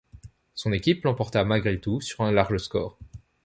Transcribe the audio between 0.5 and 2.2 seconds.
Son équipe l'emporta malgré tout